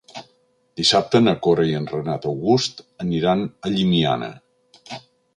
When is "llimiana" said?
3.75-4.31